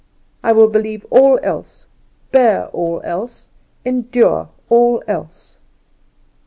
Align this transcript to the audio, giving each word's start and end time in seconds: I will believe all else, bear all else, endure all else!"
I 0.43 0.51
will 0.51 0.67
believe 0.67 1.05
all 1.11 1.39
else, 1.43 1.85
bear 2.31 2.69
all 2.69 3.01
else, 3.03 3.49
endure 3.85 4.49
all 4.67 5.03
else!" 5.07 5.59